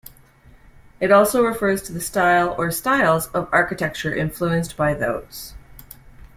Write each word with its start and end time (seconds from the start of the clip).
It 0.99 1.11
also 1.11 1.43
refers 1.45 1.83
to 1.83 1.93
the 1.93 2.01
style 2.01 2.55
or 2.57 2.71
styles 2.71 3.27
of 3.35 3.47
architecture 3.51 4.11
influenced 4.15 4.75
by 4.75 4.95
those. 4.95 5.53